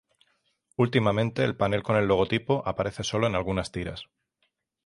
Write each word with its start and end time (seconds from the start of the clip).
Últimamente 0.77 1.43
el 1.43 1.55
panel 1.55 1.83
con 1.83 1.95
el 1.95 2.07
logotipo 2.07 2.63
aparece 2.65 3.03
sólo 3.03 3.27
en 3.27 3.35
algunas 3.35 3.71
tiras. 3.71 4.09